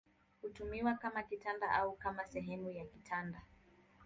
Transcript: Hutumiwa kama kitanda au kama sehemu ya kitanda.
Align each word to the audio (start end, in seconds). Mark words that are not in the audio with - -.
Hutumiwa 0.41 0.93
kama 0.93 1.23
kitanda 1.23 1.71
au 1.71 1.93
kama 1.95 2.25
sehemu 2.27 2.71
ya 2.71 2.85
kitanda. 2.85 3.41